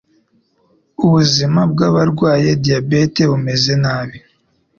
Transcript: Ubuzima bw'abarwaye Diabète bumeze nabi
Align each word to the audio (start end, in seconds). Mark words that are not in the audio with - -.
Ubuzima 1.05 1.59
bw'abarwaye 1.71 2.49
Diabète 2.63 3.21
bumeze 3.29 3.73
nabi 3.83 4.17